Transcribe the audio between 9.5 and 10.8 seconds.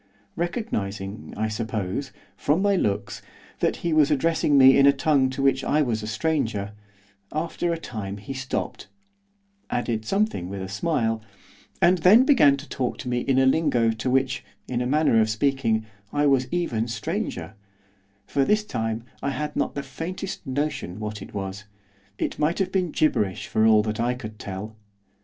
added something with a